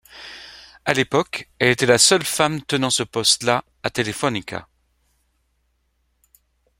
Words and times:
À 0.83 0.95
l'époque, 0.95 1.47
elle 1.59 1.69
est 1.69 1.81
la 1.83 1.99
seule 1.99 2.23
femme 2.25 2.63
tenant 2.65 2.89
ce 2.89 3.03
poste 3.03 3.43
là 3.43 3.63
à 3.83 3.91
Telefónica. 3.91 4.67